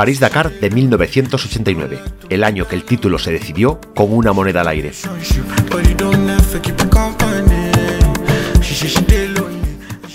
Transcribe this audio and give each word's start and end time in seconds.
París-Dakar 0.00 0.50
de 0.50 0.70
1989, 0.70 2.00
el 2.30 2.42
año 2.42 2.66
que 2.66 2.74
el 2.74 2.84
título 2.84 3.18
se 3.18 3.32
decidió 3.32 3.78
con 3.94 4.14
una 4.14 4.32
moneda 4.32 4.62
al 4.62 4.68
aire. 4.68 4.92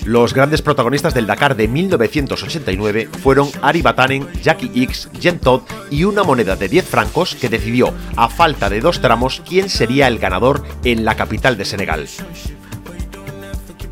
Los 0.03 0.33
grandes 0.33 0.63
protagonistas 0.63 1.13
del 1.13 1.27
Dakar 1.27 1.55
de 1.55 1.67
1989 1.67 3.09
fueron 3.21 3.47
Ari 3.61 3.83
Batanen, 3.83 4.27
Jackie 4.41 4.71
X, 4.73 5.09
Jen 5.19 5.37
Todd 5.37 5.61
y 5.91 6.03
una 6.05 6.23
moneda 6.23 6.55
de 6.55 6.67
10 6.67 6.85
francos 6.85 7.35
que 7.35 7.49
decidió, 7.49 7.93
a 8.15 8.27
falta 8.27 8.71
de 8.71 8.81
dos 8.81 9.01
tramos, 9.01 9.43
quién 9.47 9.69
sería 9.69 10.07
el 10.07 10.17
ganador 10.17 10.63
en 10.83 11.05
la 11.05 11.15
capital 11.15 11.57
de 11.57 11.65
Senegal. 11.65 12.07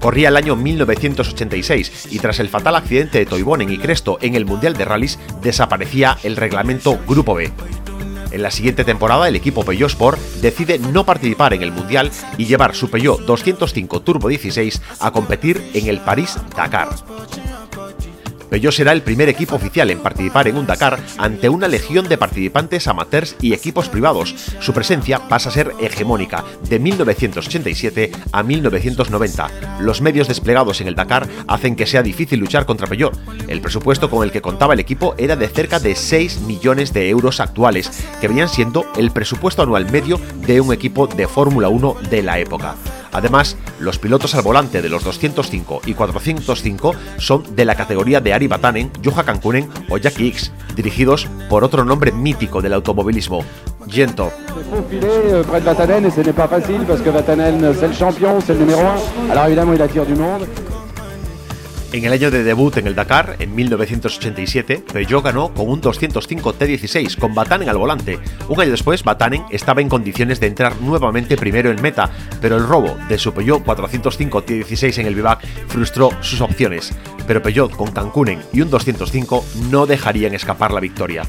Corría 0.04 0.28
el 0.28 0.36
año 0.36 0.58
1986 0.58 2.10
y 2.12 2.20
tras 2.20 2.42
el 2.42 2.50
fatal 2.50 2.76
accidente 2.76 3.20
de 3.20 3.26
Toivonen 3.26 3.72
y 3.72 3.78
Cresto 3.78 4.18
en 4.20 4.36
el 4.36 4.44
Mundial 4.44 4.74
de 4.74 4.84
Rallys 4.84 5.18
desaparecía 5.42 6.18
el 6.24 6.36
reglamento 6.36 7.00
Grupo 7.08 7.36
B. 7.36 7.50
En 8.32 8.42
la 8.42 8.52
siguiente 8.52 8.84
temporada, 8.84 9.30
el 9.30 9.38
equipo 9.38 9.64
Peugeot 9.64 9.92
Sport 9.92 10.20
decide 10.42 10.78
no 10.78 11.06
participar 11.06 11.54
en 11.54 11.64
el 11.64 11.72
Mundial 11.72 12.12
y 12.38 12.48
llevar 12.48 12.76
su 12.76 12.90
Peugeot 12.90 13.22
205 13.22 14.02
Turbo 14.02 14.28
16 14.28 14.82
a 15.00 15.12
competir 15.12 15.64
en 15.74 15.88
el 15.88 16.02
París-Dakar. 16.02 16.90
Peugeot 18.54 18.72
será 18.72 18.92
el 18.92 19.02
primer 19.02 19.30
equipo 19.30 19.56
oficial 19.56 19.90
en 19.90 19.98
participar 19.98 20.48
en 20.48 20.58
un 20.58 20.68
Dakar 20.68 21.00
ante 21.18 21.50
una 21.50 21.68
legión 21.68 22.08
de 22.08 22.20
participantes 22.20 22.88
amateurs 22.88 23.36
y 23.42 23.52
equipos 23.52 23.90
privados. 23.90 24.36
Su 24.60 24.74
presencia 24.74 25.28
pasa 25.28 25.50
a 25.50 25.52
ser 25.52 25.74
hegemónica 25.80 26.44
de 26.70 26.78
1987 26.78 28.12
a 28.32 28.44
1990. 28.44 29.80
Los 29.80 30.02
medios 30.02 30.28
desplegados 30.28 30.82
en 30.82 30.88
el 30.88 30.94
Dakar 30.94 31.28
hacen 31.48 31.76
que 31.76 31.88
sea 31.88 32.04
difícil 32.04 32.40
luchar 32.40 32.68
contra 32.68 32.86
Peugeot. 32.86 33.18
El 33.48 33.60
presupuesto 33.60 34.12
con 34.12 34.24
el 34.24 34.32
que 34.32 34.44
contaba 34.44 34.76
el 34.76 34.80
equipo 34.80 35.16
era 35.18 35.36
de 35.36 35.48
cerca 35.48 35.80
de 35.80 35.96
6 35.96 36.42
millones 36.42 36.94
de 36.94 37.10
euros 37.10 37.40
actuales, 37.40 37.90
que 38.22 38.28
venían 38.28 38.50
siendo 38.50 38.86
el 38.98 39.10
presupuesto 39.10 39.64
anual 39.64 39.92
medio 39.92 40.22
de 40.46 40.62
un 40.62 40.72
equipo 40.72 41.08
de 41.08 41.28
Fórmula 41.28 41.70
1 41.70 41.96
de 42.08 42.22
la 42.22 42.38
época. 42.38 42.76
Además, 43.14 43.58
los 43.80 44.00
pilotos 44.00 44.36
al 44.36 44.42
volante 44.42 44.82
de 44.82 44.90
los 44.90 45.04
205 45.04 45.82
y 45.86 45.94
405 45.94 46.96
son 47.18 47.56
de 47.56 47.66
la 47.66 47.76
categoría 47.76 48.20
de 48.20 48.34
Ari 48.34 48.48
Batanen, 48.48 48.92
Juha 49.04 49.24
Kankunen 49.24 49.70
o 49.90 49.98
Jackie 49.98 50.28
X, 50.28 50.52
dirigidos 50.76 51.28
por 51.50 51.64
otro 51.64 51.86
nombre 51.86 52.12
mítico 52.12 52.62
del 52.62 52.74
automovilismo, 52.74 53.46
Gento. 53.88 54.32
En 61.94 62.04
el 62.06 62.12
año 62.12 62.32
de 62.32 62.44
debut 62.44 62.76
en 62.78 62.88
el 62.88 62.96
Dakar, 62.96 63.36
en 63.38 63.54
1987, 63.54 64.84
Peugeot 64.92 65.24
ganó 65.24 65.54
con 65.54 65.70
un 65.70 65.80
205 65.80 66.56
T16 66.56 67.20
con 67.20 67.36
Batanen 67.36 67.70
al 67.70 67.78
volante. 67.78 68.18
Un 68.48 68.60
año 68.60 68.72
después, 68.72 69.04
Batanen 69.04 69.46
estaba 69.52 69.80
en 69.80 69.90
condiciones 69.90 70.40
de 70.40 70.48
entrar 70.48 70.82
nuevamente 70.82 71.38
primero 71.38 71.70
en 71.70 71.80
meta, 71.80 72.10
pero 72.42 72.58
el 72.58 72.68
robo 72.68 72.98
de 73.08 73.20
su 73.20 73.32
Peugeot 73.32 73.64
405 73.64 74.44
T16 74.44 74.98
en 75.02 75.06
el 75.06 75.14
Vivac 75.14 75.46
frustró 75.68 76.10
sus 76.22 76.42
opciones. 76.42 76.96
Pero 77.28 77.44
Peugeot 77.44 77.76
con 77.76 77.92
Cancunen 77.92 78.42
y 78.52 78.62
un 78.62 78.72
205 78.72 79.46
no 79.70 79.86
dejarían 79.86 80.34
escapar 80.34 80.72
la 80.72 80.80
victoria. 80.80 81.22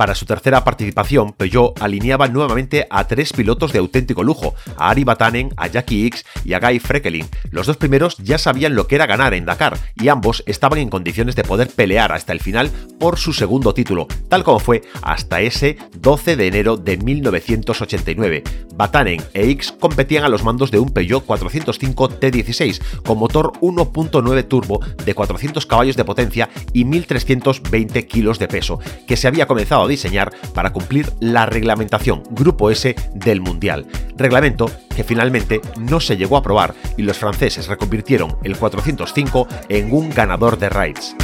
Para 0.00 0.14
su 0.14 0.24
tercera 0.24 0.64
participación, 0.64 1.34
Peugeot 1.34 1.78
alineaba 1.82 2.26
nuevamente 2.26 2.86
a 2.88 3.06
tres 3.06 3.34
pilotos 3.34 3.70
de 3.70 3.80
auténtico 3.80 4.24
lujo, 4.24 4.54
a 4.78 4.88
Ari 4.88 5.04
Batanen, 5.04 5.52
a 5.58 5.66
Jackie 5.66 6.06
X 6.06 6.24
y 6.42 6.54
a 6.54 6.58
Guy 6.58 6.78
Frekelin. 6.78 7.28
Los 7.50 7.66
dos 7.66 7.76
primeros 7.76 8.16
ya 8.16 8.38
sabían 8.38 8.74
lo 8.74 8.86
que 8.86 8.94
era 8.94 9.04
ganar 9.04 9.34
en 9.34 9.44
Dakar 9.44 9.76
y 9.96 10.08
ambos 10.08 10.42
estaban 10.46 10.78
en 10.78 10.88
condiciones 10.88 11.36
de 11.36 11.44
poder 11.44 11.68
pelear 11.68 12.12
hasta 12.12 12.32
el 12.32 12.40
final 12.40 12.70
por 12.98 13.18
su 13.18 13.34
segundo 13.34 13.74
título, 13.74 14.06
tal 14.30 14.42
como 14.42 14.58
fue 14.58 14.80
hasta 15.02 15.42
ese 15.42 15.76
12 15.98 16.36
de 16.36 16.46
enero 16.46 16.78
de 16.78 16.96
1989. 16.96 18.42
Batanen 18.80 19.20
e 19.34 19.50
X 19.50 19.72
competían 19.78 20.24
a 20.24 20.30
los 20.30 20.42
mandos 20.42 20.70
de 20.70 20.78
un 20.78 20.88
Peugeot 20.88 21.26
405 21.26 22.18
T16 22.18 22.80
con 23.04 23.18
motor 23.18 23.52
1.9 23.60 24.48
turbo 24.48 24.80
de 25.04 25.14
400 25.14 25.66
caballos 25.66 25.96
de 25.96 26.04
potencia 26.06 26.48
y 26.72 26.86
1.320 26.86 28.06
kilos 28.06 28.38
de 28.38 28.48
peso, 28.48 28.78
que 29.06 29.18
se 29.18 29.28
había 29.28 29.46
comenzado 29.46 29.82
a 29.82 29.86
diseñar 29.86 30.32
para 30.54 30.72
cumplir 30.72 31.12
la 31.20 31.44
reglamentación 31.44 32.22
Grupo 32.30 32.70
S 32.70 32.96
del 33.12 33.42
Mundial. 33.42 33.84
Reglamento 34.16 34.70
que 34.96 35.04
finalmente 35.04 35.60
no 35.78 36.00
se 36.00 36.16
llegó 36.16 36.36
a 36.36 36.38
aprobar 36.38 36.74
y 36.96 37.02
los 37.02 37.18
franceses 37.18 37.66
reconvirtieron 37.68 38.38
el 38.44 38.56
405 38.56 39.46
en 39.68 39.92
un 39.92 40.08
ganador 40.08 40.58
de 40.58 40.70
raids. 40.70 41.14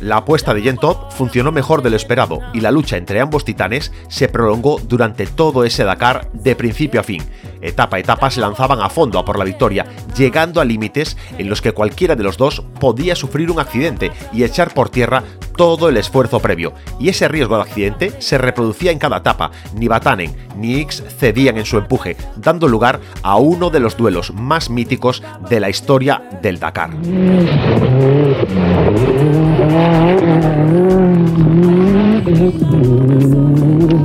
La 0.00 0.18
apuesta 0.18 0.54
de 0.54 0.62
Jen 0.62 0.76
Todd 0.76 1.10
funcionó 1.10 1.50
mejor 1.50 1.82
de 1.82 1.90
lo 1.90 1.96
esperado 1.96 2.40
y 2.54 2.60
la 2.60 2.70
lucha 2.70 2.96
entre 2.96 3.20
ambos 3.20 3.44
titanes 3.44 3.92
se 4.08 4.28
prolongó 4.28 4.78
durante 4.80 5.26
todo 5.26 5.64
ese 5.64 5.84
Dakar 5.84 6.30
de 6.32 6.54
principio 6.54 7.00
a 7.00 7.04
fin. 7.04 7.22
Etapa 7.60 7.96
a 7.96 8.00
etapa 8.00 8.30
se 8.30 8.40
lanzaban 8.40 8.80
a 8.80 8.88
fondo 8.88 9.18
a 9.18 9.24
por 9.24 9.38
la 9.38 9.44
victoria, 9.44 9.86
llegando 10.16 10.60
a 10.60 10.64
límites 10.64 11.16
en 11.38 11.48
los 11.48 11.60
que 11.60 11.72
cualquiera 11.72 12.16
de 12.16 12.22
los 12.22 12.36
dos 12.36 12.62
podía 12.80 13.16
sufrir 13.16 13.50
un 13.50 13.60
accidente 13.60 14.12
y 14.32 14.44
echar 14.44 14.74
por 14.74 14.88
tierra 14.88 15.24
todo 15.56 15.88
el 15.88 15.96
esfuerzo 15.96 16.40
previo. 16.40 16.72
Y 17.00 17.08
ese 17.08 17.28
riesgo 17.28 17.56
de 17.56 17.62
accidente 17.62 18.12
se 18.20 18.38
reproducía 18.38 18.92
en 18.92 18.98
cada 18.98 19.18
etapa. 19.18 19.50
Ni 19.74 19.88
Batanen 19.88 20.34
ni 20.56 20.80
X 20.80 21.02
cedían 21.18 21.58
en 21.58 21.66
su 21.66 21.78
empuje, 21.78 22.16
dando 22.36 22.68
lugar 22.68 23.00
a 23.22 23.36
uno 23.36 23.68
de 23.70 23.80
los 23.80 23.96
duelos 23.96 24.32
más 24.32 24.70
míticos 24.70 25.22
de 25.50 25.60
la 25.60 25.68
historia 25.68 26.22
del 26.42 26.58
Dakar. 26.60 26.90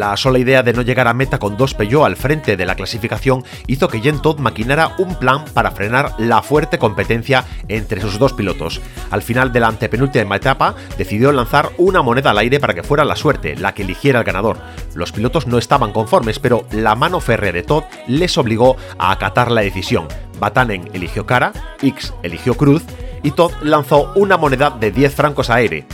La 0.00 0.16
sola 0.16 0.38
idea 0.38 0.62
de 0.62 0.72
no 0.72 0.80
llegar 0.80 1.08
a 1.08 1.12
meta 1.12 1.38
con 1.38 1.58
dos 1.58 1.74
Peugeot 1.74 2.06
al 2.06 2.16
frente 2.16 2.56
de 2.56 2.64
la 2.64 2.74
clasificación 2.74 3.44
hizo 3.66 3.86
que 3.86 4.00
Jen 4.00 4.22
Todd 4.22 4.38
maquinara 4.38 4.94
un 4.96 5.14
plan 5.14 5.44
para 5.52 5.72
frenar 5.72 6.14
la 6.16 6.40
fuerte 6.40 6.78
competencia 6.78 7.44
entre 7.68 8.00
sus 8.00 8.18
dos 8.18 8.32
pilotos. 8.32 8.80
Al 9.10 9.20
final 9.20 9.52
de 9.52 9.60
la 9.60 9.68
antepenúltima 9.68 10.36
etapa, 10.36 10.74
decidió 10.96 11.32
lanzar 11.32 11.68
una 11.76 12.00
moneda 12.00 12.30
al 12.30 12.38
aire 12.38 12.58
para 12.58 12.72
que 12.72 12.82
fuera 12.82 13.04
la 13.04 13.14
suerte 13.14 13.56
la 13.56 13.74
que 13.74 13.82
eligiera 13.82 14.20
al 14.20 14.24
ganador. 14.24 14.56
Los 14.94 15.12
pilotos 15.12 15.46
no 15.46 15.58
estaban 15.58 15.92
conformes, 15.92 16.38
pero 16.38 16.64
la 16.72 16.94
mano 16.94 17.20
férrea 17.20 17.52
de 17.52 17.62
Todd 17.62 17.84
les 18.06 18.38
obligó 18.38 18.78
a 18.96 19.12
acatar 19.12 19.50
la 19.50 19.60
decisión. 19.60 20.08
Batanen 20.38 20.88
eligió 20.94 21.26
cara, 21.26 21.52
X 21.82 22.14
eligió 22.22 22.54
cruz 22.54 22.84
y 23.22 23.32
Todd 23.32 23.52
lanzó 23.60 24.14
una 24.14 24.38
moneda 24.38 24.70
de 24.70 24.92
10 24.92 25.14
francos 25.14 25.50
aire. 25.50 25.84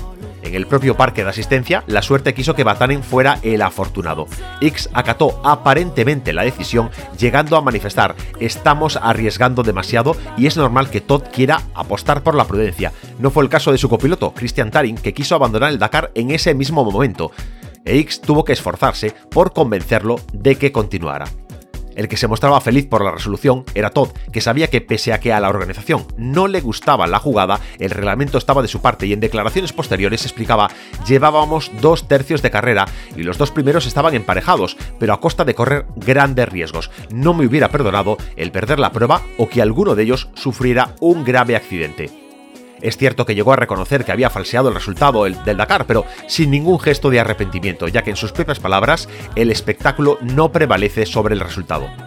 En 0.46 0.54
el 0.54 0.68
propio 0.68 0.96
parque 0.96 1.24
de 1.24 1.30
asistencia, 1.30 1.82
la 1.88 2.02
suerte 2.02 2.32
quiso 2.32 2.54
que 2.54 2.62
Batanen 2.62 3.02
fuera 3.02 3.40
el 3.42 3.62
afortunado. 3.62 4.28
X 4.60 4.88
acató 4.92 5.40
aparentemente 5.42 6.32
la 6.32 6.44
decisión, 6.44 6.88
llegando 7.18 7.56
a 7.56 7.62
manifestar: 7.62 8.14
Estamos 8.38 8.96
arriesgando 8.96 9.64
demasiado 9.64 10.14
y 10.36 10.46
es 10.46 10.56
normal 10.56 10.88
que 10.88 11.00
Todd 11.00 11.24
quiera 11.32 11.62
apostar 11.74 12.22
por 12.22 12.36
la 12.36 12.46
prudencia. 12.46 12.92
No 13.18 13.32
fue 13.32 13.42
el 13.42 13.50
caso 13.50 13.72
de 13.72 13.78
su 13.78 13.88
copiloto, 13.88 14.34
Christian 14.34 14.70
Tarin, 14.70 14.96
que 14.98 15.14
quiso 15.14 15.34
abandonar 15.34 15.70
el 15.70 15.80
Dakar 15.80 16.12
en 16.14 16.30
ese 16.30 16.54
mismo 16.54 16.84
momento. 16.84 17.32
E 17.84 17.98
X 17.98 18.20
tuvo 18.20 18.44
que 18.44 18.52
esforzarse 18.52 19.14
por 19.30 19.52
convencerlo 19.52 20.20
de 20.32 20.54
que 20.54 20.70
continuara. 20.70 21.26
El 21.96 22.08
que 22.08 22.16
se 22.16 22.28
mostraba 22.28 22.60
feliz 22.60 22.86
por 22.86 23.02
la 23.02 23.10
resolución 23.10 23.64
era 23.74 23.90
Todd, 23.90 24.10
que 24.32 24.42
sabía 24.42 24.68
que 24.68 24.82
pese 24.82 25.12
a 25.12 25.18
que 25.18 25.32
a 25.32 25.41
la 25.41 25.48
organización 25.48 26.06
no 26.16 26.47
le 26.47 26.60
gustaba 26.60 27.06
la 27.06 27.18
jugada, 27.18 27.59
el 27.78 27.91
reglamento 27.91 28.38
estaba 28.38 28.62
de 28.62 28.68
su 28.68 28.80
parte 28.80 29.06
y 29.06 29.15
en 29.15 29.21
declaraciones 29.21 29.72
posteriores 29.72 30.24
explicaba 30.24 30.71
llevábamos 31.06 31.72
dos 31.80 32.06
tercios 32.06 32.42
de 32.42 32.50
carrera 32.50 32.86
y 33.16 33.22
los 33.22 33.38
dos 33.38 33.50
primeros 33.50 33.86
estaban 33.86 34.15
emparejados, 34.15 34.76
pero 35.00 35.15
a 35.15 35.21
costa 35.21 35.44
de 35.44 35.54
correr 35.54 35.86
grandes 35.97 36.48
riesgos. 36.48 36.91
No 37.10 37.32
me 37.32 37.47
hubiera 37.47 37.71
perdonado 37.71 38.18
el 38.36 38.53
perder 38.53 38.78
la 38.78 38.92
prueba 38.92 39.22
o 39.38 39.48
que 39.48 39.62
alguno 39.62 39.94
de 39.94 40.03
ellos 40.03 40.28
sufriera 40.34 40.94
un 41.00 41.24
grave 41.24 41.56
accidente. 41.56 42.25
Es 42.80 42.96
cierto 42.96 43.26
que 43.26 43.34
llegó 43.34 43.52
a 43.52 43.56
reconocer 43.56 44.04
que 44.04 44.12
había 44.12 44.30
falseado 44.30 44.68
el 44.68 44.74
resultado 44.74 45.24
del 45.24 45.56
Dakar, 45.56 45.86
pero 45.86 46.04
sin 46.26 46.50
ningún 46.50 46.78
gesto 46.78 47.10
de 47.10 47.20
arrepentimiento, 47.20 47.88
ya 47.88 48.02
que 48.02 48.10
en 48.10 48.16
sus 48.16 48.32
propias 48.32 48.60
palabras, 48.60 49.08
el 49.34 49.50
espectáculo 49.50 50.18
no 50.22 50.52
prevalece 50.52 51.06
sobre 51.06 51.34
el 51.34 51.40
resultado. 51.40 52.05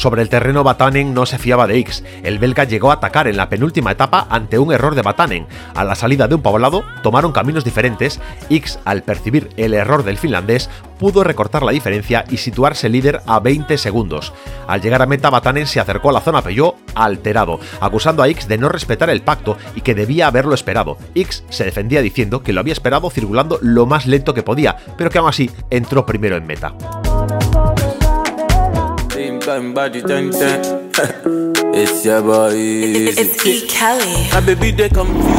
Sobre 0.00 0.22
el 0.22 0.30
terreno 0.30 0.64
Batanen 0.64 1.12
no 1.12 1.26
se 1.26 1.36
fiaba 1.36 1.66
de 1.66 1.76
X. 1.76 2.02
El 2.22 2.38
belga 2.38 2.64
llegó 2.64 2.90
a 2.90 2.94
atacar 2.94 3.28
en 3.28 3.36
la 3.36 3.50
penúltima 3.50 3.90
etapa 3.90 4.26
ante 4.30 4.58
un 4.58 4.72
error 4.72 4.94
de 4.94 5.02
Batanen. 5.02 5.46
A 5.74 5.84
la 5.84 5.94
salida 5.94 6.26
de 6.26 6.36
un 6.36 6.40
poblado 6.40 6.84
tomaron 7.02 7.32
caminos 7.32 7.64
diferentes. 7.64 8.18
X, 8.48 8.78
al 8.86 9.02
percibir 9.02 9.50
el 9.58 9.74
error 9.74 10.02
del 10.02 10.16
finlandés, 10.16 10.70
pudo 10.98 11.22
recortar 11.22 11.62
la 11.64 11.72
diferencia 11.72 12.24
y 12.30 12.38
situarse 12.38 12.88
líder 12.88 13.20
a 13.26 13.40
20 13.40 13.76
segundos. 13.76 14.32
Al 14.66 14.80
llegar 14.80 15.02
a 15.02 15.06
meta, 15.06 15.28
Batanen 15.28 15.66
se 15.66 15.80
acercó 15.80 16.08
a 16.08 16.14
la 16.14 16.22
zona 16.22 16.40
Peugeot 16.40 16.76
alterado, 16.94 17.60
acusando 17.82 18.22
a 18.22 18.28
X 18.28 18.48
de 18.48 18.56
no 18.56 18.70
respetar 18.70 19.10
el 19.10 19.20
pacto 19.20 19.58
y 19.74 19.82
que 19.82 19.94
debía 19.94 20.28
haberlo 20.28 20.54
esperado. 20.54 20.96
X 21.14 21.44
se 21.50 21.64
defendía 21.64 22.00
diciendo 22.00 22.42
que 22.42 22.54
lo 22.54 22.60
había 22.60 22.72
esperado 22.72 23.10
circulando 23.10 23.58
lo 23.60 23.84
más 23.84 24.06
lento 24.06 24.32
que 24.32 24.42
podía, 24.42 24.78
pero 24.96 25.10
que 25.10 25.18
aún 25.18 25.28
así 25.28 25.50
entró 25.68 26.06
primero 26.06 26.38
en 26.38 26.46
meta. 26.46 26.74
Got 29.50 29.74
body 29.74 30.00
ten 30.00 30.30
ten. 30.30 30.60
it's 31.74 32.04
your 32.04 32.22
boy. 32.22 32.54
It's 32.54 33.44
E. 33.44 33.66
Kelly. 33.66 34.28
My 34.32 34.40
baby 34.40 34.70
they 34.70 34.88
confused. 34.88 35.30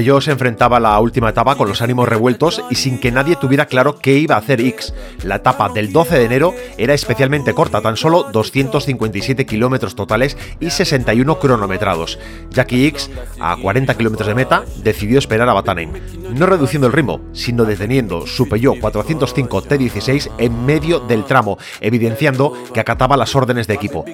Peugeot 0.00 0.22
se 0.22 0.30
enfrentaba 0.30 0.78
a 0.78 0.80
la 0.80 0.98
última 0.98 1.28
etapa 1.28 1.56
con 1.56 1.68
los 1.68 1.82
ánimos 1.82 2.08
revueltos 2.08 2.64
y 2.70 2.76
sin 2.76 2.98
que 2.98 3.12
nadie 3.12 3.36
tuviera 3.36 3.66
claro 3.66 3.98
qué 3.98 4.16
iba 4.16 4.34
a 4.34 4.38
hacer 4.38 4.58
X. 4.62 4.94
La 5.24 5.36
etapa 5.36 5.68
del 5.68 5.92
12 5.92 6.18
de 6.18 6.24
enero 6.24 6.54
era 6.78 6.94
especialmente 6.94 7.52
corta, 7.52 7.82
tan 7.82 7.98
solo 7.98 8.22
257 8.32 9.44
kilómetros 9.44 9.94
totales 9.94 10.38
y 10.58 10.70
61 10.70 11.38
cronometrados. 11.38 12.18
Jackie 12.48 12.86
X, 12.86 13.10
a 13.40 13.58
40 13.58 13.94
kilómetros 13.98 14.26
de 14.26 14.34
meta, 14.34 14.64
decidió 14.82 15.18
esperar 15.18 15.50
a 15.50 15.52
Batanen, 15.52 15.92
no 16.34 16.46
reduciendo 16.46 16.86
el 16.86 16.92
ritmo, 16.92 17.20
sino 17.32 17.64
deteniendo 17.64 18.26
su 18.26 18.48
Peugeot 18.48 18.80
405 18.80 19.62
T16 19.64 20.30
en 20.38 20.64
medio 20.64 21.00
del 21.00 21.24
tramo, 21.24 21.58
evidenciando 21.80 22.52
que 22.72 22.80
acataba 22.80 23.16
las 23.16 23.34
órdenes 23.34 23.66
de 23.66 23.74
equipo. 23.74 24.04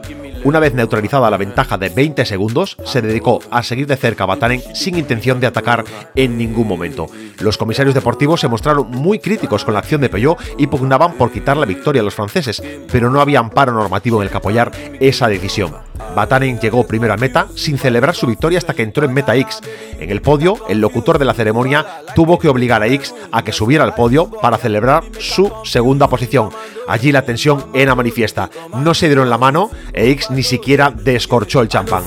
Una 0.45 0.61
vez 0.61 0.75
neutralizada 0.75 1.31
la 1.31 1.37
ventaja 1.37 1.77
de 1.79 1.89
20 1.89 2.25
segundos, 2.25 2.77
se 2.85 3.03
dedicó 3.03 3.41
a 3.51 3.63
seguir 3.63 3.87
de 3.87 3.97
cerca 3.97 4.25
a 4.25 4.27
Batanen 4.27 4.63
sin 4.75 4.97
intención 4.97 5.41
de 5.41 5.47
atacar 5.47 5.85
en 6.15 6.39
ningún 6.39 6.69
momento. 6.69 7.07
Los 7.41 7.59
comisarios 7.59 7.95
deportivos 7.95 8.41
se 8.41 8.49
mostraron 8.49 8.91
muy 8.91 9.19
críticos 9.19 9.65
con 9.65 9.75
la 9.75 9.81
acción 9.81 10.01
de 10.01 10.09
Peugeot 10.09 10.39
y 10.59 10.67
pugnaban 10.69 11.15
por 11.15 11.33
quitar 11.33 11.57
la 11.57 11.67
victoria 11.67 12.03
a 12.03 12.05
los 12.05 12.15
franceses, 12.15 12.63
pero 12.91 13.11
no 13.11 13.21
había 13.21 13.41
amparo 13.41 13.73
normativo 13.73 14.19
en 14.19 14.25
el 14.25 14.31
que 14.31 14.37
apoyar 14.37 14.73
esa 15.01 15.29
decisión. 15.29 15.86
Batanen 16.15 16.59
llegó 16.59 16.87
primero 16.87 17.13
a 17.13 17.17
meta 17.17 17.47
sin 17.55 17.79
celebrar 17.79 18.15
su 18.15 18.27
victoria 18.27 18.59
hasta 18.59 18.75
que 18.75 18.83
entró 18.83 19.05
en 19.05 19.13
meta 19.13 19.37
X. 19.37 19.61
En 19.99 20.11
el 20.11 20.23
podio, 20.23 20.57
el 20.69 20.81
locutor 20.81 21.19
de 21.19 21.25
la 21.25 21.35
ceremonia 21.35 22.03
tuvo 22.15 22.39
que 22.39 22.49
obligar 22.49 22.83
a 22.83 22.87
X 22.87 23.15
a 23.33 23.43
que 23.43 23.53
subiera 23.53 23.85
al 23.85 23.95
podio 23.95 24.31
para 24.31 24.59
celebrar 24.59 25.05
su 25.19 25.53
segunda 25.65 26.09
posición. 26.09 26.51
Allí 26.89 27.13
la 27.13 27.23
tensión 27.23 27.67
era 27.75 27.95
manifiesta. 27.95 28.51
No 28.79 28.95
se 28.95 29.07
dieron 29.07 29.31
la 29.31 29.39
mano 29.39 29.71
e 29.93 30.11
X 30.11 30.31
ni 30.31 30.43
siquiera 30.43 30.91
descorchó 30.91 31.61
el 31.61 31.69
champán. 31.69 32.05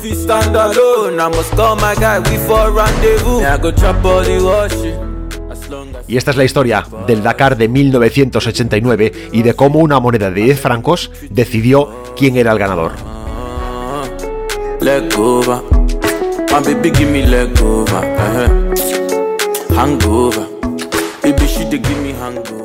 Y 6.08 6.18
esta 6.18 6.32
es 6.32 6.38
la 6.38 6.44
historia 6.44 6.86
del 7.06 7.22
Dakar 7.22 7.58
de 7.58 7.68
1989 7.68 9.12
y 9.32 9.44
de 9.44 9.54
cómo 9.54 9.80
una 9.80 10.00
moneda 10.00 10.32
de 10.32 10.42
10 10.42 10.60
francos 10.60 11.12
decidió 11.30 12.04
quién 12.18 12.38
era 12.38 12.52
el 12.52 12.60
ganador. 12.60 13.19
Leg 14.82 15.14
over. 15.18 15.62
My 16.52 16.62
baby 16.64 16.90
give 16.92 17.10
me 17.12 17.26
leg 17.26 17.60
over. 17.62 17.98
Uh-huh. 17.98 18.50
Hangover. 19.76 20.46
Baby 21.22 21.48
she 21.48 21.64
dey 21.70 21.78
give 21.80 22.02
me 22.04 22.12
hangover. 22.14 22.59